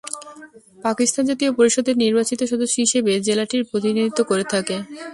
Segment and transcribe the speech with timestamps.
[0.79, 4.75] পাকিস্তান জাতীয় পরিষদ এর নির্বাচিত সদস্য হিসেবে জেলাটির প্রতিনিধিত্ব করে থাকে।